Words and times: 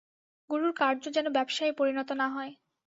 গুরুর 0.49 0.73
কার্য 0.79 1.03
যেন 1.15 1.27
ব্যবসায়ে 1.37 1.77
পরিণত 1.79 2.09
না 2.21 2.27
হয়। 2.29 2.51